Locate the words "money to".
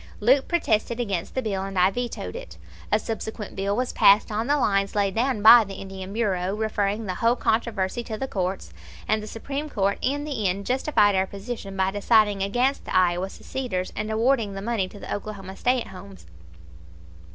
14.63-14.97